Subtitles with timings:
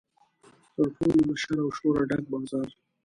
[0.75, 2.69] تر ټولو له شر او شوره ډک بازار.